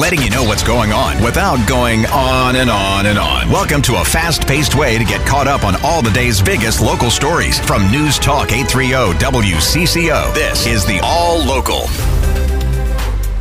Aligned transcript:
letting 0.00 0.22
you 0.22 0.30
know 0.30 0.42
what's 0.42 0.62
going 0.62 0.92
on 0.92 1.22
without 1.22 1.68
going 1.68 2.06
on 2.06 2.56
and 2.56 2.70
on 2.70 3.04
and 3.04 3.18
on. 3.18 3.50
Welcome 3.50 3.82
to 3.82 4.00
a 4.00 4.04
fast 4.04 4.46
paced 4.46 4.74
way 4.74 4.96
to 4.96 5.04
get 5.04 5.26
caught 5.26 5.46
up 5.46 5.62
on 5.62 5.74
all 5.84 6.00
the 6.00 6.10
day's 6.10 6.40
biggest 6.40 6.80
local 6.80 7.10
stories 7.10 7.60
from 7.60 7.90
News 7.90 8.18
Talk 8.18 8.50
830 8.50 9.18
WCCO. 9.22 10.34
This 10.34 10.66
is 10.66 10.86
the 10.86 11.00
All 11.02 11.44
Local. 11.44 11.86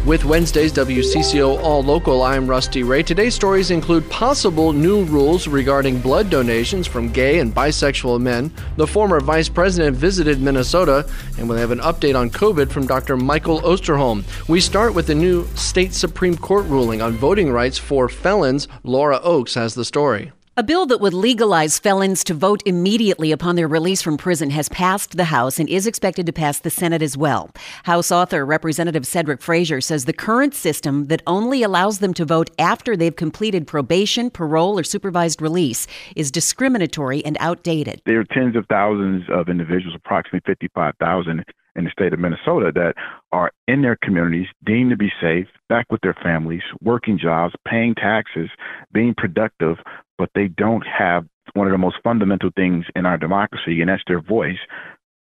With 0.10 0.26
Wednesday's 0.26 0.74
WCCO 0.74 1.62
All 1.62 1.84
Local, 1.84 2.24
I'm 2.24 2.48
Rusty 2.48 2.82
Ray. 2.82 3.04
Today's 3.04 3.36
stories 3.36 3.70
include 3.70 4.10
possible 4.10 4.74
new 4.74 5.04
rules 5.04 5.48
regarding 5.48 6.02
blood 6.02 6.32
donations 6.32 6.88
from 6.88 7.12
gay 7.12 7.38
and 7.38 7.54
bisexual 7.54 8.20
men. 8.20 8.52
The 8.76 8.88
former 8.88 9.20
vice 9.20 9.50
president 9.50 9.96
visited 9.96 10.42
Minnesota, 10.42 11.08
and 11.38 11.48
we'll 11.48 11.60
have 11.60 11.70
an 11.70 11.82
update 11.82 12.20
on 12.20 12.32
COVID 12.32 12.72
from 12.72 12.88
Dr. 12.88 13.18
Michael 13.18 13.62
Osterholm. 13.62 14.24
We 14.50 14.60
start 14.60 14.96
with 14.96 15.06
the 15.06 15.14
new 15.14 15.46
state 15.54 15.94
Supreme 15.94 16.38
Court 16.38 16.66
ruling 16.66 17.04
on 17.04 17.14
voting 17.14 17.52
rights 17.52 17.78
for 17.78 18.10
felons. 18.10 18.68
Laura 18.82 19.20
Oakes 19.22 19.54
has 19.54 19.76
the 19.76 19.86
story. 19.86 20.32
A 20.60 20.64
bill 20.64 20.86
that 20.88 21.00
would 21.00 21.14
legalize 21.14 21.80
felons 21.80 22.22
to 22.26 22.34
vote 22.34 22.62
immediately 22.66 23.32
upon 23.32 23.56
their 23.56 23.66
release 23.66 24.02
from 24.02 24.18
prison 24.18 24.50
has 24.50 24.68
passed 24.68 25.16
the 25.16 25.24
House 25.24 25.58
and 25.58 25.70
is 25.70 25.88
expected 25.88 26.26
to 26.26 26.34
pass 26.34 26.60
the 26.60 26.70
Senate 26.70 27.02
as 27.02 27.16
well. 27.16 27.50
House 27.86 28.12
author 28.12 28.46
Representative 28.46 29.04
Cedrick 29.04 29.42
Frazier 29.42 29.80
says 29.80 30.04
the 30.04 30.12
current 30.12 30.54
system 30.54 31.08
that 31.08 31.22
only 31.26 31.64
allows 31.64 32.00
them 32.00 32.14
to 32.14 32.26
vote 32.26 32.50
after 32.60 32.98
they've 32.98 33.16
completed 33.16 33.68
probation, 33.68 34.30
parole, 34.30 34.78
or 34.78 34.84
supervised 34.84 35.42
release 35.42 35.88
is 36.18 36.30
discriminatory 36.30 37.24
and 37.24 37.38
outdated. 37.40 38.02
There 38.06 38.20
are 38.20 38.26
tens 38.26 38.58
of 38.58 38.66
thousands 38.70 39.30
of 39.30 39.48
individuals, 39.48 39.96
approximately 39.96 40.42
55,000 40.46 41.46
in 41.78 41.86
the 41.86 41.92
state 41.92 42.12
of 42.12 42.20
Minnesota 42.20 42.74
that 42.76 42.96
are 43.32 43.52
in 43.70 43.82
their 43.82 43.96
communities, 44.04 44.48
deemed 44.66 44.90
to 44.90 44.98
be 44.98 45.14
safe, 45.22 45.48
back 45.70 45.86
with 45.90 46.02
their 46.02 46.18
families, 46.22 46.64
working 46.82 47.18
jobs, 47.18 47.54
paying 47.66 47.96
taxes, 47.96 48.50
being 48.92 49.14
productive, 49.16 49.78
but 50.20 50.30
they 50.36 50.50
don't 50.50 50.86
have 50.86 51.26
one 51.54 51.66
of 51.66 51.72
the 51.72 51.78
most 51.80 51.96
fundamental 52.04 52.52
things 52.56 52.86
in 52.96 53.08
our 53.08 53.18
democracy, 53.18 53.82
and 53.82 53.90
that's 53.90 54.04
their 54.06 54.22
voice. 54.22 54.60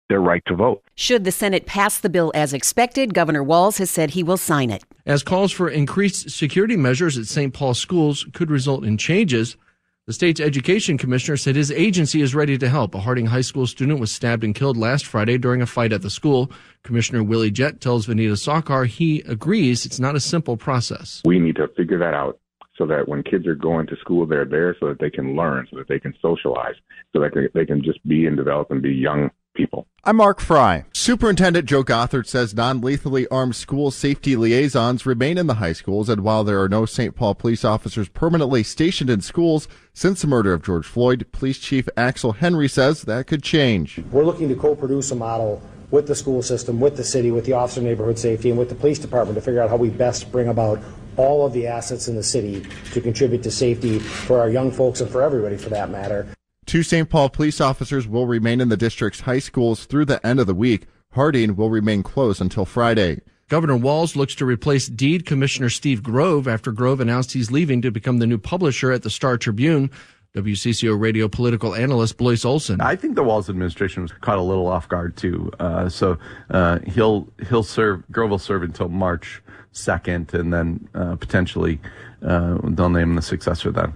Their 0.10 0.22
right 0.22 0.42
to 0.48 0.56
vote. 0.56 0.84
Should 0.96 1.26
the 1.26 1.34
Senate 1.34 1.66
pass 1.66 2.00
the 2.00 2.10
bill 2.10 2.32
as 2.34 2.54
expected, 2.54 3.14
Governor 3.14 3.44
Walz 3.44 3.78
has 3.78 3.90
said 3.90 4.12
he 4.12 4.24
will 4.24 4.38
sign 4.38 4.70
it. 4.70 4.86
As 5.06 5.22
calls 5.22 5.52
for 5.52 5.68
increased 5.68 6.30
security 6.30 6.78
measures 6.78 7.18
at 7.18 7.26
St. 7.26 7.54
Paul 7.54 7.74
schools 7.74 8.26
could 8.32 8.50
result 8.50 8.86
in 8.86 8.98
changes, 8.98 9.58
the 10.06 10.14
state's 10.14 10.40
education 10.40 10.98
commissioner 10.98 11.36
said 11.36 11.58
his 11.58 11.74
agency 11.74 12.22
is 12.22 12.34
ready 12.34 12.58
to 12.58 12.70
help. 12.70 12.96
A 12.96 13.02
Harding 13.02 13.26
High 13.26 13.42
School 13.42 13.68
student 13.68 14.00
was 14.00 14.10
stabbed 14.10 14.46
and 14.46 14.56
killed 14.56 14.78
last 14.78 15.06
Friday 15.06 15.38
during 15.38 15.62
a 15.62 15.66
fight 15.66 15.92
at 15.92 16.04
the 16.04 16.10
school. 16.10 16.50
Commissioner 16.84 17.22
Willie 17.22 17.52
Jett 17.52 17.82
tells 17.82 18.08
Vanita 18.08 18.38
Sawkar 18.38 18.88
he 18.88 19.20
agrees 19.24 19.86
it's 19.86 20.00
not 20.00 20.16
a 20.16 20.22
simple 20.22 20.56
process. 20.56 21.22
We 21.26 21.38
need 21.38 21.58
to 21.58 21.68
figure 21.76 22.00
that 22.00 22.14
out 22.14 22.40
so 22.78 22.86
that 22.86 23.08
when 23.08 23.24
kids 23.24 23.48
are 23.48 23.56
going 23.56 23.88
to 23.88 23.96
school, 23.98 24.26
they're 24.26 24.46
there 24.46 24.76
so 24.80 24.88
that 24.88 25.00
they 25.00 25.10
can 25.10 25.36
learn, 25.36 25.68
so 25.70 25.78
that 25.78 25.88
they 25.88 26.00
can 26.00 26.14
socialize, 26.22 26.76
so 27.14 27.20
that 27.20 27.50
they 27.54 27.66
can 27.66 27.84
just 27.84 28.06
be 28.08 28.26
and 28.26 28.38
develop 28.38 28.72
and 28.72 28.82
be 28.82 28.94
young 28.94 29.30
people. 29.56 29.88
I'm 30.04 30.18
Mark 30.18 30.40
Fry. 30.40 30.86
Superintendent 30.94 31.68
Joe 31.68 31.84
Gothard 31.84 32.28
says 32.28 32.54
non 32.54 32.80
lethally 32.80 33.28
armed 33.30 33.56
school 33.56 33.92
safety 33.92 34.36
liaisons 34.36 35.06
remain 35.06 35.38
in 35.38 35.48
the 35.48 35.56
high 35.56 35.74
schools, 35.74 36.08
and 36.08 36.22
while 36.22 36.44
there 36.44 36.62
are 36.62 36.70
no 36.70 36.86
St. 36.86 37.16
Paul 37.16 37.36
police 37.36 37.66
officers 37.66 38.08
permanently 38.08 38.64
stationed 38.64 39.10
in 39.10 39.22
schools 39.22 39.68
since 39.94 40.22
the 40.22 40.28
murder 40.28 40.54
of 40.54 40.64
George 40.64 40.86
Floyd, 40.86 41.26
Police 41.32 41.58
Chief 41.58 41.90
Axel 41.98 42.34
Henry 42.34 42.70
says 42.70 43.02
that 43.02 43.28
could 43.28 43.44
change. 43.44 44.00
We're 44.12 44.26
looking 44.26 44.48
to 44.50 44.56
co 44.56 44.76
produce 44.76 45.12
a 45.12 45.16
model 45.16 45.62
with 45.90 46.08
the 46.08 46.16
school 46.16 46.42
system, 46.44 46.80
with 46.80 46.98
the 46.98 47.04
city, 47.04 47.32
with 47.32 47.46
the 47.46 47.54
Office 47.54 47.78
of 47.78 47.84
Neighborhood 47.84 48.20
Safety, 48.20 48.50
and 48.50 48.60
with 48.60 48.70
the 48.70 48.76
police 48.76 49.00
department 49.00 49.36
to 49.36 49.42
figure 49.42 49.62
out 49.62 49.70
how 49.70 49.78
we 49.78 49.90
best 49.90 50.32
bring 50.32 50.48
about 50.48 50.80
all 51.18 51.46
of 51.46 51.54
the 51.54 51.68
assets 51.68 52.08
in 52.08 52.16
the 52.16 52.24
city 52.24 52.66
to 52.94 53.02
contribute 53.02 53.44
to 53.44 53.52
safety 53.52 54.00
for 54.00 54.40
our 54.40 54.50
young 54.50 54.72
folks 54.72 55.02
and 55.02 55.10
for 55.10 55.22
everybody 55.22 55.58
for 55.58 55.70
that 55.70 55.90
matter. 55.90 56.28
Two 56.66 56.84
St. 56.84 57.10
Paul 57.10 57.30
police 57.30 57.62
officers 57.62 58.08
will 58.08 58.28
remain 58.28 58.62
in 58.62 58.70
the 58.70 58.78
district's 58.78 59.22
high 59.22 59.40
schools 59.40 59.86
through 59.86 60.06
the 60.06 60.26
end 60.26 60.40
of 60.40 60.48
the 60.48 60.54
week. 60.54 60.86
Harding 61.14 61.56
will 61.56 61.70
remain 61.70 62.04
closed 62.04 62.42
until 62.42 62.66
Friday. 62.66 63.22
Governor 63.50 63.78
Walz 63.78 64.18
looks 64.18 64.36
to 64.36 64.46
replace 64.46 64.88
DEED 64.88 65.26
Commissioner 65.26 65.70
Steve 65.70 66.04
Grove 66.04 66.46
after 66.48 66.74
Grove 66.74 67.00
announced 67.00 67.32
he's 67.32 67.50
leaving 67.50 67.82
to 67.82 67.92
become 67.92 68.18
the 68.18 68.28
new 68.28 68.38
publisher 68.38 68.92
at 68.92 69.04
the 69.04 69.10
Star 69.10 69.38
Tribune. 69.38 69.90
WCCO 70.36 71.00
radio 71.00 71.28
political 71.28 71.74
analyst 71.74 72.18
Blois 72.18 72.46
Olson. 72.46 72.80
I 72.82 72.96
think 72.96 73.16
the 73.16 73.24
Walz 73.24 73.50
administration 73.50 74.04
was 74.04 74.12
caught 74.12 74.38
a 74.38 74.42
little 74.42 74.68
off 74.68 74.88
guard 74.88 75.16
too. 75.16 75.50
Uh, 75.60 75.90
so 75.90 76.20
uh, 76.52 76.80
he'll 76.86 77.28
he'll 77.50 77.64
serve 77.64 78.04
Grove 78.12 78.30
will 78.30 78.38
serve 78.38 78.62
until 78.62 78.90
March 78.90 79.42
second, 79.78 80.34
and 80.34 80.54
then 80.54 80.88
uh, 80.94 81.16
potentially 81.16 81.80
uh, 82.26 82.58
they'll 82.64 82.90
name 82.90 83.16
the 83.16 83.22
successor 83.22 83.72
then. 83.72 83.94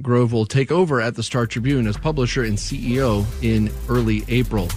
Grove 0.00 0.32
will 0.32 0.46
take 0.46 0.70
over 0.70 1.00
at 1.00 1.16
the 1.16 1.22
Star 1.22 1.46
Tribune 1.46 1.86
as 1.86 1.96
publisher 1.96 2.44
and 2.44 2.56
CEO 2.56 3.26
in 3.42 3.70
early 3.88 4.24
April. 4.28 4.68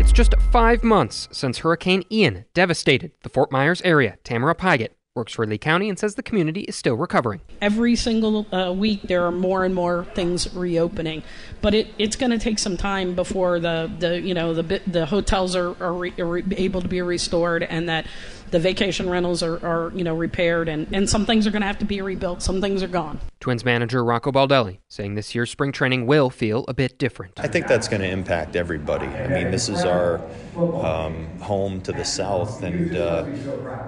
It's 0.00 0.12
just 0.12 0.34
five 0.50 0.82
months 0.82 1.28
since 1.30 1.58
Hurricane 1.58 2.04
Ian 2.10 2.44
devastated 2.52 3.12
the 3.22 3.28
Fort 3.28 3.52
Myers 3.52 3.80
area. 3.82 4.18
Tamara 4.24 4.54
Pygott 4.54 4.90
works 5.14 5.34
for 5.34 5.46
Lee 5.46 5.58
County 5.58 5.88
and 5.88 5.96
says 5.96 6.16
the 6.16 6.24
community 6.24 6.62
is 6.62 6.74
still 6.74 6.96
recovering. 6.96 7.40
Every 7.60 7.94
single 7.94 8.52
uh, 8.52 8.72
week, 8.72 9.02
there 9.02 9.24
are 9.24 9.30
more 9.30 9.64
and 9.64 9.72
more 9.72 10.06
things 10.14 10.52
reopening, 10.52 11.22
but 11.62 11.72
it, 11.72 11.86
it's 11.98 12.16
going 12.16 12.32
to 12.32 12.38
take 12.38 12.58
some 12.58 12.76
time 12.76 13.14
before 13.14 13.60
the, 13.60 13.88
the 14.00 14.20
you 14.20 14.34
know 14.34 14.54
the 14.54 14.80
the 14.88 15.06
hotels 15.06 15.54
are, 15.54 15.80
are, 15.80 15.92
re, 15.92 16.12
are 16.18 16.38
able 16.56 16.82
to 16.82 16.88
be 16.88 17.00
restored 17.00 17.62
and 17.62 17.88
that 17.88 18.06
the 18.50 18.58
vacation 18.58 19.08
rentals 19.08 19.42
are, 19.42 19.64
are 19.66 19.92
you 19.94 20.04
know 20.04 20.14
repaired 20.14 20.68
and, 20.68 20.86
and 20.92 21.08
some 21.08 21.26
things 21.26 21.46
are 21.46 21.50
going 21.50 21.62
to 21.62 21.66
have 21.66 21.78
to 21.78 21.84
be 21.84 22.00
rebuilt 22.00 22.42
some 22.42 22.60
things 22.60 22.82
are 22.82 22.88
gone. 22.88 23.20
Twins 23.38 23.64
manager 23.64 24.04
rocco 24.04 24.32
baldelli 24.32 24.78
saying 24.88 25.14
this 25.14 25.34
year's 25.34 25.50
spring 25.50 25.70
training 25.70 26.06
will 26.06 26.30
feel 26.30 26.64
a 26.66 26.74
bit 26.74 26.98
different. 26.98 27.38
I 27.38 27.46
think 27.46 27.66
that's 27.66 27.88
going 27.88 28.02
to 28.02 28.08
impact 28.08 28.56
everybody. 28.56 29.06
I 29.06 29.28
mean 29.28 29.50
this 29.52 29.68
is 29.68 29.84
our 29.84 30.20
um, 30.56 31.26
home 31.38 31.80
to 31.82 31.92
the 31.92 32.04
south 32.04 32.64
and 32.64 32.96
uh, 32.96 33.24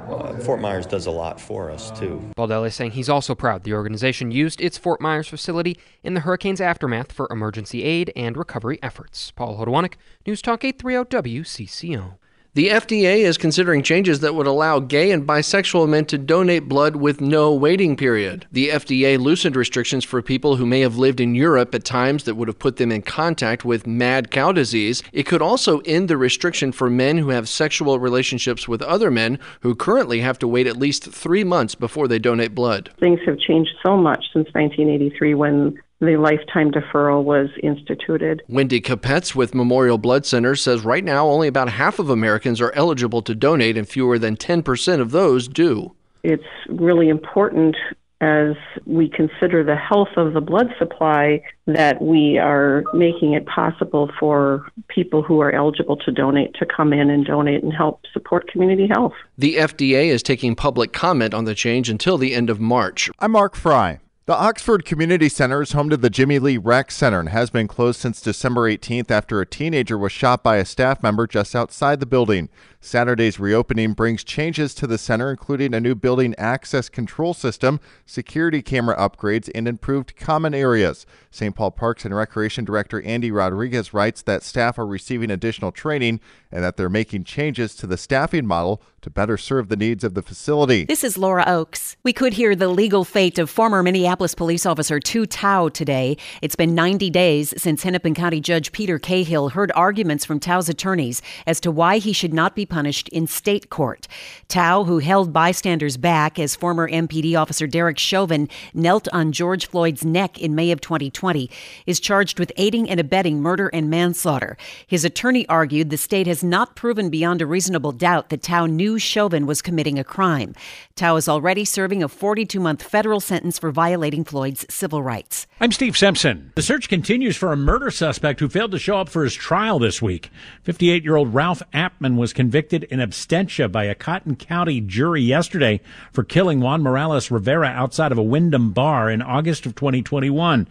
uh, 0.08 0.38
fort 0.38 0.60
myers 0.60 0.86
does 0.86 1.06
a 1.06 1.15
lot 1.16 1.40
for 1.40 1.70
us 1.70 1.90
too. 1.98 2.22
Baldelli 2.36 2.72
saying 2.72 2.92
he's 2.92 3.08
also 3.08 3.34
proud 3.34 3.64
the 3.64 3.72
organization 3.74 4.30
used 4.30 4.60
its 4.60 4.78
fort 4.78 5.00
myers 5.00 5.28
facility 5.28 5.78
in 6.02 6.14
the 6.14 6.20
hurricane's 6.20 6.60
aftermath 6.60 7.10
for 7.10 7.26
emergency 7.30 7.82
aid 7.82 8.12
and 8.14 8.36
recovery 8.36 8.78
efforts. 8.82 9.30
Paul 9.32 9.58
hodowanik 9.58 9.94
news 10.26 10.42
talk 10.42 10.64
830 10.64 11.40
wcco 11.40 12.18
the 12.56 12.68
FDA 12.68 13.18
is 13.18 13.36
considering 13.36 13.82
changes 13.82 14.20
that 14.20 14.34
would 14.34 14.46
allow 14.46 14.78
gay 14.78 15.10
and 15.10 15.26
bisexual 15.26 15.90
men 15.90 16.06
to 16.06 16.16
donate 16.16 16.66
blood 16.66 16.96
with 16.96 17.20
no 17.20 17.52
waiting 17.52 17.98
period. 17.98 18.46
The 18.50 18.70
FDA 18.70 19.18
loosened 19.18 19.56
restrictions 19.56 20.06
for 20.06 20.22
people 20.22 20.56
who 20.56 20.64
may 20.64 20.80
have 20.80 20.96
lived 20.96 21.20
in 21.20 21.34
Europe 21.34 21.74
at 21.74 21.84
times 21.84 22.24
that 22.24 22.34
would 22.34 22.48
have 22.48 22.58
put 22.58 22.78
them 22.78 22.90
in 22.90 23.02
contact 23.02 23.66
with 23.66 23.86
mad 23.86 24.30
cow 24.30 24.52
disease. 24.52 25.02
It 25.12 25.24
could 25.24 25.42
also 25.42 25.80
end 25.80 26.08
the 26.08 26.16
restriction 26.16 26.72
for 26.72 26.88
men 26.88 27.18
who 27.18 27.28
have 27.28 27.46
sexual 27.46 28.00
relationships 28.00 28.66
with 28.66 28.80
other 28.80 29.10
men 29.10 29.38
who 29.60 29.74
currently 29.74 30.20
have 30.20 30.38
to 30.38 30.48
wait 30.48 30.66
at 30.66 30.78
least 30.78 31.12
three 31.12 31.44
months 31.44 31.74
before 31.74 32.08
they 32.08 32.18
donate 32.18 32.54
blood. 32.54 32.90
Things 32.98 33.20
have 33.26 33.38
changed 33.38 33.72
so 33.84 33.98
much 33.98 34.24
since 34.32 34.48
1983 34.54 35.34
when 35.34 35.78
the 36.00 36.16
lifetime 36.16 36.70
deferral 36.70 37.24
was 37.24 37.48
instituted. 37.62 38.42
Wendy 38.48 38.80
Capetz 38.80 39.34
with 39.34 39.54
Memorial 39.54 39.98
Blood 39.98 40.26
Center 40.26 40.54
says 40.54 40.84
right 40.84 41.04
now 41.04 41.28
only 41.28 41.48
about 41.48 41.68
half 41.70 41.98
of 41.98 42.10
Americans 42.10 42.60
are 42.60 42.72
eligible 42.74 43.22
to 43.22 43.34
donate, 43.34 43.76
and 43.76 43.88
fewer 43.88 44.18
than 44.18 44.36
10% 44.36 45.00
of 45.00 45.10
those 45.10 45.48
do. 45.48 45.94
It's 46.22 46.44
really 46.68 47.08
important 47.08 47.76
as 48.20 48.54
we 48.86 49.10
consider 49.10 49.62
the 49.62 49.76
health 49.76 50.08
of 50.16 50.32
the 50.32 50.40
blood 50.40 50.68
supply 50.78 51.42
that 51.66 52.00
we 52.00 52.38
are 52.38 52.82
making 52.94 53.34
it 53.34 53.44
possible 53.46 54.10
for 54.18 54.66
people 54.88 55.22
who 55.22 55.40
are 55.40 55.52
eligible 55.52 55.96
to 55.98 56.10
donate 56.10 56.54
to 56.54 56.64
come 56.64 56.92
in 56.94 57.10
and 57.10 57.26
donate 57.26 57.62
and 57.62 57.74
help 57.74 58.00
support 58.12 58.50
community 58.50 58.86
health. 58.86 59.12
The 59.36 59.56
FDA 59.56 60.06
is 60.06 60.22
taking 60.22 60.54
public 60.54 60.94
comment 60.94 61.34
on 61.34 61.44
the 61.44 61.54
change 61.54 61.90
until 61.90 62.16
the 62.16 62.34
end 62.34 62.48
of 62.48 62.58
March. 62.58 63.10
I'm 63.18 63.32
Mark 63.32 63.54
Fry. 63.54 64.00
The 64.26 64.34
Oxford 64.34 64.84
Community 64.84 65.28
Center 65.28 65.62
is 65.62 65.70
home 65.70 65.88
to 65.88 65.96
the 65.96 66.10
Jimmy 66.10 66.40
Lee 66.40 66.56
Rec 66.56 66.90
Center 66.90 67.20
and 67.20 67.28
has 67.28 67.48
been 67.48 67.68
closed 67.68 68.00
since 68.00 68.20
December 68.20 68.68
18th 68.68 69.08
after 69.08 69.40
a 69.40 69.46
teenager 69.46 69.96
was 69.96 70.10
shot 70.10 70.42
by 70.42 70.56
a 70.56 70.64
staff 70.64 71.00
member 71.00 71.28
just 71.28 71.54
outside 71.54 72.00
the 72.00 72.06
building. 72.06 72.48
Saturday's 72.80 73.38
reopening 73.38 73.92
brings 73.92 74.24
changes 74.24 74.74
to 74.74 74.88
the 74.88 74.98
center, 74.98 75.30
including 75.30 75.74
a 75.74 75.80
new 75.80 75.94
building 75.94 76.34
access 76.38 76.88
control 76.88 77.34
system, 77.34 77.78
security 78.04 78.62
camera 78.62 78.96
upgrades, 78.96 79.48
and 79.54 79.68
improved 79.68 80.16
common 80.16 80.54
areas. 80.54 81.06
St. 81.30 81.54
Paul 81.54 81.70
Parks 81.70 82.04
and 82.04 82.14
Recreation 82.14 82.64
Director 82.64 83.00
Andy 83.02 83.30
Rodriguez 83.30 83.94
writes 83.94 84.22
that 84.22 84.42
staff 84.42 84.76
are 84.76 84.86
receiving 84.86 85.30
additional 85.30 85.70
training 85.70 86.20
and 86.50 86.64
that 86.64 86.76
they're 86.76 86.88
making 86.88 87.24
changes 87.24 87.76
to 87.76 87.86
the 87.86 87.96
staffing 87.96 88.46
model 88.46 88.82
to 89.02 89.10
better 89.10 89.36
serve 89.36 89.68
the 89.68 89.76
needs 89.76 90.02
of 90.02 90.14
the 90.14 90.22
facility. 90.22 90.84
This 90.84 91.04
is 91.04 91.18
Laura 91.18 91.44
Oakes. 91.46 91.96
We 92.02 92.12
could 92.12 92.34
hear 92.34 92.56
the 92.56 92.68
legal 92.68 93.04
fate 93.04 93.38
of 93.38 93.50
former 93.50 93.82
Minneapolis 93.82 94.15
Minneapolis 94.16 94.34
police 94.34 94.64
officer 94.64 94.98
Tou 94.98 95.26
Thao 95.26 95.70
today. 95.70 96.16
It's 96.40 96.56
been 96.56 96.74
90 96.74 97.10
days 97.10 97.52
since 97.60 97.82
Hennepin 97.82 98.14
County 98.14 98.40
Judge 98.40 98.72
Peter 98.72 98.98
Cahill 98.98 99.50
heard 99.50 99.70
arguments 99.74 100.24
from 100.24 100.40
Thao's 100.40 100.70
attorneys 100.70 101.20
as 101.46 101.60
to 101.60 101.70
why 101.70 101.98
he 101.98 102.14
should 102.14 102.32
not 102.32 102.56
be 102.56 102.64
punished 102.64 103.10
in 103.10 103.26
state 103.26 103.68
court. 103.68 104.08
Thao, 104.48 104.86
who 104.86 105.00
held 105.00 105.34
bystanders 105.34 105.98
back 105.98 106.38
as 106.38 106.56
former 106.56 106.88
MPD 106.88 107.38
officer 107.38 107.66
Derek 107.66 107.98
Chauvin 107.98 108.48
knelt 108.72 109.06
on 109.12 109.32
George 109.32 109.66
Floyd's 109.66 110.02
neck 110.02 110.40
in 110.40 110.54
May 110.54 110.70
of 110.70 110.80
2020, 110.80 111.50
is 111.84 112.00
charged 112.00 112.38
with 112.38 112.50
aiding 112.56 112.88
and 112.88 112.98
abetting 112.98 113.42
murder 113.42 113.68
and 113.68 113.90
manslaughter. 113.90 114.56
His 114.86 115.04
attorney 115.04 115.46
argued 115.46 115.90
the 115.90 115.98
state 115.98 116.26
has 116.26 116.42
not 116.42 116.74
proven 116.74 117.10
beyond 117.10 117.42
a 117.42 117.46
reasonable 117.46 117.92
doubt 117.92 118.30
that 118.30 118.40
Thao 118.40 118.66
knew 118.66 118.98
Chauvin 118.98 119.44
was 119.44 119.60
committing 119.60 119.98
a 119.98 120.04
crime. 120.04 120.54
Thao 120.96 121.18
is 121.18 121.28
already 121.28 121.66
serving 121.66 122.02
a 122.02 122.08
42 122.08 122.58
month 122.58 122.82
federal 122.82 123.20
sentence 123.20 123.58
for 123.58 123.70
violating 123.70 124.05
Floyd's 124.06 124.64
civil 124.72 125.02
rights. 125.02 125.46
I'm 125.60 125.72
Steve 125.72 125.96
Simpson. 125.96 126.52
The 126.54 126.62
search 126.62 126.88
continues 126.88 127.36
for 127.36 127.52
a 127.52 127.56
murder 127.56 127.90
suspect 127.90 128.40
who 128.40 128.48
failed 128.48 128.70
to 128.70 128.78
show 128.78 128.98
up 128.98 129.08
for 129.08 129.24
his 129.24 129.34
trial 129.34 129.78
this 129.78 130.00
week. 130.00 130.30
58 130.62 131.02
year 131.02 131.16
old 131.16 131.34
Ralph 131.34 131.62
Appman 131.74 132.16
was 132.16 132.32
convicted 132.32 132.84
in 132.84 133.00
absentia 133.00 133.70
by 133.70 133.84
a 133.84 133.94
Cotton 133.94 134.36
County 134.36 134.80
jury 134.80 135.22
yesterday 135.22 135.80
for 136.12 136.22
killing 136.22 136.60
Juan 136.60 136.82
Morales 136.82 137.30
Rivera 137.30 137.68
outside 137.68 138.12
of 138.12 138.18
a 138.18 138.22
Windom 138.22 138.72
bar 138.72 139.10
in 139.10 139.22
August 139.22 139.66
of 139.66 139.74
2021. 139.74 140.68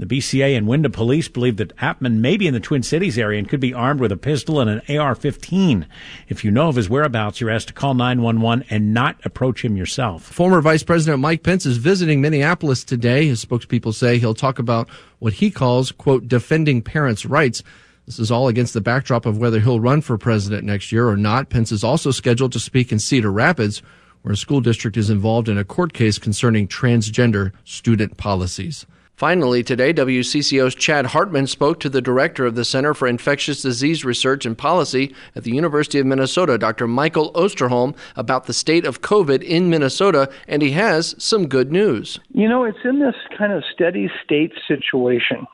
The 0.00 0.06
BCA 0.06 0.56
and 0.56 0.66
Windom 0.66 0.92
police 0.92 1.28
believe 1.28 1.58
that 1.58 1.76
Appman 1.76 2.20
may 2.20 2.38
be 2.38 2.46
in 2.46 2.54
the 2.54 2.58
Twin 2.58 2.82
Cities 2.82 3.18
area 3.18 3.38
and 3.38 3.46
could 3.46 3.60
be 3.60 3.74
armed 3.74 4.00
with 4.00 4.10
a 4.10 4.16
pistol 4.16 4.58
and 4.58 4.70
an 4.70 4.78
AR-15. 4.98 5.84
If 6.26 6.42
you 6.42 6.50
know 6.50 6.70
of 6.70 6.76
his 6.76 6.88
whereabouts, 6.88 7.38
you're 7.38 7.50
asked 7.50 7.68
to 7.68 7.74
call 7.74 7.92
911 7.92 8.64
and 8.70 8.94
not 8.94 9.20
approach 9.26 9.62
him 9.62 9.76
yourself. 9.76 10.22
Former 10.22 10.62
Vice 10.62 10.82
President 10.82 11.20
Mike 11.20 11.42
Pence 11.42 11.66
is 11.66 11.76
visiting 11.76 12.22
Minneapolis 12.22 12.82
today. 12.82 13.26
His 13.26 13.44
spokespeople 13.44 13.92
say 13.92 14.18
he'll 14.18 14.32
talk 14.32 14.58
about 14.58 14.88
what 15.18 15.34
he 15.34 15.50
calls, 15.50 15.92
quote, 15.92 16.26
defending 16.26 16.80
parents' 16.80 17.26
rights. 17.26 17.62
This 18.06 18.18
is 18.18 18.30
all 18.30 18.48
against 18.48 18.72
the 18.72 18.80
backdrop 18.80 19.26
of 19.26 19.36
whether 19.36 19.60
he'll 19.60 19.80
run 19.80 20.00
for 20.00 20.16
president 20.16 20.64
next 20.64 20.92
year 20.92 21.10
or 21.10 21.16
not. 21.18 21.50
Pence 21.50 21.72
is 21.72 21.84
also 21.84 22.10
scheduled 22.10 22.52
to 22.52 22.58
speak 22.58 22.90
in 22.90 22.98
Cedar 22.98 23.30
Rapids, 23.30 23.82
where 24.22 24.32
a 24.32 24.36
school 24.38 24.62
district 24.62 24.96
is 24.96 25.10
involved 25.10 25.46
in 25.46 25.58
a 25.58 25.64
court 25.64 25.92
case 25.92 26.16
concerning 26.16 26.66
transgender 26.66 27.52
student 27.64 28.16
policies. 28.16 28.86
Finally, 29.16 29.62
today, 29.62 29.92
WCCO's 29.92 30.74
Chad 30.74 31.06
Hartman 31.06 31.46
spoke 31.46 31.78
to 31.80 31.90
the 31.90 32.00
director 32.00 32.46
of 32.46 32.54
the 32.54 32.64
Center 32.64 32.94
for 32.94 33.06
Infectious 33.06 33.60
Disease 33.60 34.04
Research 34.04 34.46
and 34.46 34.56
Policy 34.56 35.14
at 35.36 35.44
the 35.44 35.52
University 35.52 35.98
of 35.98 36.06
Minnesota, 36.06 36.56
Dr. 36.56 36.86
Michael 36.86 37.30
Osterholm, 37.34 37.94
about 38.16 38.46
the 38.46 38.54
state 38.54 38.86
of 38.86 39.02
COVID 39.02 39.42
in 39.42 39.68
Minnesota, 39.68 40.30
and 40.48 40.62
he 40.62 40.70
has 40.70 41.14
some 41.18 41.48
good 41.48 41.70
news. 41.70 42.18
You 42.32 42.48
know, 42.48 42.64
it's 42.64 42.78
in 42.82 42.98
this 42.98 43.14
kind 43.36 43.52
of 43.52 43.62
steady 43.74 44.10
state 44.24 44.52
situation. 44.66 45.46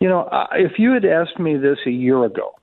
You 0.00 0.08
know, 0.08 0.22
uh, 0.22 0.46
if 0.54 0.78
you 0.78 0.92
had 0.92 1.04
asked 1.04 1.38
me 1.38 1.56
this 1.56 1.78
a 1.86 1.90
year 1.90 2.24
ago, 2.24 2.54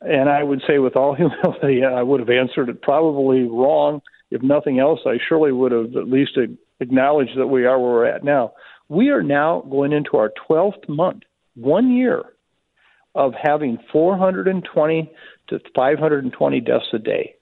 and 0.00 0.28
I 0.28 0.42
would 0.42 0.62
say 0.66 0.78
with 0.78 0.94
all 0.94 1.14
humility, 1.16 1.84
I 1.84 2.02
would 2.02 2.20
have 2.20 2.30
answered 2.30 2.68
it 2.68 2.80
probably 2.80 3.42
wrong. 3.42 4.02
If 4.30 4.42
nothing 4.42 4.78
else, 4.78 5.00
I 5.04 5.18
surely 5.28 5.52
would 5.52 5.72
have 5.72 5.96
at 5.96 6.08
least 6.08 6.38
acknowledged 6.80 7.36
that 7.36 7.46
we 7.46 7.66
are 7.66 7.78
where 7.78 7.90
we're 7.90 8.06
at 8.06 8.24
now 8.24 8.52
we 8.88 9.10
are 9.10 9.22
now 9.22 9.62
going 9.70 9.92
into 9.92 10.16
our 10.16 10.32
12th 10.48 10.88
month, 10.88 11.22
one 11.54 11.92
year 11.92 12.22
of 13.14 13.32
having 13.40 13.78
420 13.92 15.12
to 15.48 15.60
520 15.74 16.60
deaths 16.60 16.84
a 16.92 16.98
day. 16.98 17.34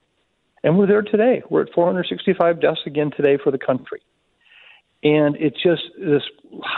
And 0.62 0.78
we're 0.78 0.86
there 0.86 1.02
today. 1.02 1.42
We're 1.50 1.62
at 1.62 1.72
465 1.74 2.60
deaths 2.60 2.80
again 2.86 3.10
today 3.16 3.38
for 3.42 3.50
the 3.50 3.58
country. 3.58 4.00
And 5.02 5.34
it's 5.36 5.60
just 5.60 5.82
this, 5.98 6.22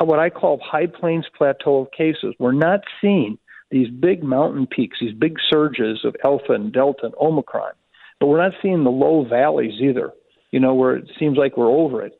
what 0.01 0.19
I 0.19 0.31
call 0.31 0.59
high 0.65 0.87
plains 0.87 1.27
plateau 1.37 1.81
of 1.81 1.91
cases. 1.93 2.35
We're 2.39 2.53
not 2.53 2.81
seeing 3.01 3.39
these 3.71 3.91
big 3.91 4.23
mountain 4.23 4.67
peaks, 4.67 4.99
these 5.01 5.15
big 5.15 5.37
surges 5.51 6.01
of 6.05 6.17
Alpha 6.25 6.53
and 6.53 6.73
Delta 6.73 7.07
and 7.07 7.15
Omicron. 7.21 7.73
But 8.21 8.29
we're 8.29 8.43
not 8.43 8.53
seeing 8.63 8.85
the 8.85 8.91
low 8.91 9.27
valleys 9.29 9.81
either, 9.81 10.13
you 10.53 10.61
know, 10.61 10.75
where 10.75 10.97
it 10.97 11.11
seems 11.19 11.37
like 11.37 11.57
we're 11.57 11.69
over 11.69 12.03
it 12.03 12.19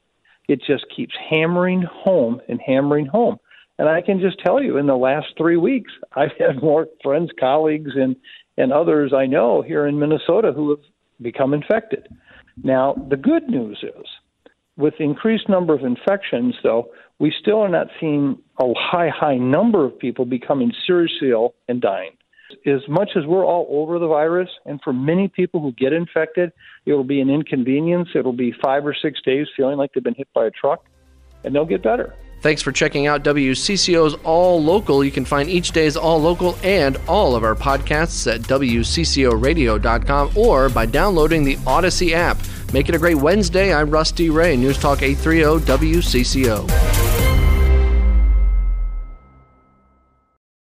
it 0.49 0.61
just 0.67 0.85
keeps 0.95 1.15
hammering 1.31 1.83
home 1.83 2.41
and 2.49 2.61
hammering 2.65 3.07
home. 3.07 3.39
And 3.79 3.89
I 3.89 4.03
can 4.03 4.21
just 4.21 4.39
tell 4.45 4.63
you, 4.63 4.77
in 4.77 4.87
the 4.87 4.97
last 4.97 5.29
three 5.37 5.57
weeks, 5.57 5.93
I've 6.17 6.37
had 6.39 6.63
more 6.63 6.87
friends, 7.03 7.31
colleagues, 7.39 7.93
and 7.95 8.17
and 8.57 8.73
others 8.73 9.13
I 9.13 9.27
know 9.27 9.63
here 9.63 9.85
in 9.85 9.99
Minnesota 9.99 10.53
who 10.53 10.71
have 10.71 10.85
become 11.21 11.53
infected. 11.53 12.07
Now, 12.63 12.95
the 13.11 13.17
good 13.17 13.49
news 13.49 13.83
is, 13.83 14.07
with 14.77 14.95
the 14.97 15.03
increased 15.03 15.49
number 15.49 15.75
of 15.75 15.83
infections, 15.83 16.55
though, 16.63 16.93
we 17.19 17.35
still 17.41 17.59
are 17.59 17.69
not 17.69 17.89
seeing 17.99 18.39
a 18.61 18.73
high, 18.77 19.09
high 19.09 19.39
number 19.39 19.85
of 19.85 19.99
people 19.99 20.25
becoming 20.25 20.73
seriously 20.87 21.31
ill 21.31 21.55
and 21.67 21.81
dying 21.81 22.13
as 22.67 22.81
much 22.89 23.11
as 23.17 23.25
we're 23.27 23.45
all 23.45 23.67
over 23.71 23.99
the 23.99 24.07
virus, 24.07 24.49
and 24.65 24.81
for 24.83 24.93
many 24.93 25.29
people 25.29 25.61
who 25.61 25.73
get 25.73 25.93
infected, 25.93 26.53
it'll 26.87 27.05
be 27.05 27.21
an 27.21 27.31
inconvenience. 27.31 28.09
It'll 28.15 28.33
be 28.33 28.53
five 28.63 28.87
or 28.87 28.95
six 28.95 29.21
days 29.23 29.47
feeling 29.57 29.77
like 29.77 29.93
they've 29.95 30.05
been 30.05 30.15
hit 30.15 30.29
by 30.35 30.47
a 30.47 30.51
truck, 30.51 30.85
and 31.45 31.55
they'll 31.55 31.67
get 31.67 31.83
better. 31.83 32.15
Thanks 32.41 32.61
for 32.61 32.73
checking 32.73 33.07
out 33.07 33.25
WCCO's 33.25 34.15
All 34.23 34.63
Local. 34.63 35.03
You 35.03 35.11
can 35.11 35.25
find 35.25 35.49
each 35.49 35.73
day's 35.73 35.97
All 35.97 36.21
Local 36.21 36.59
and 36.63 36.99
all 37.09 37.35
of 37.35 37.43
our 37.43 37.55
podcasts 37.55 38.31
at 38.31 38.43
WCCORadio.com 38.43 40.33
or 40.37 40.69
by 40.69 40.85
downloading 40.85 41.45
the 41.45 41.57
Odyssey 41.67 42.13
app. 42.15 42.37
Make 42.75 42.91
it 42.91 42.95
a 42.95 42.99
great 42.99 43.17
Wednesday. 43.17 43.73
I'm 43.73 43.89
Rusty 43.89 44.29
Ray, 44.29 44.59
News 44.59 44.77
Talk 44.77 45.01
830 45.01 45.65
WCCO. 45.65 47.04